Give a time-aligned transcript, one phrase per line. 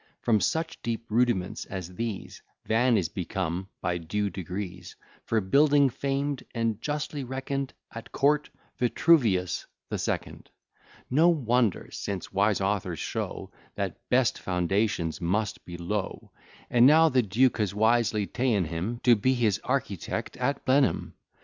[0.23, 6.43] From such deep rudiments as these, Van is become, by due degrees, For building famed,
[6.55, 10.49] and justly reckon'd, At court, Vitruvius the Second:
[11.11, 16.31] No wonder, since wise authors show, That best foundations must be low:
[16.71, 21.13] And now the duke has wisely ta'en him To be his architect at Blenheim.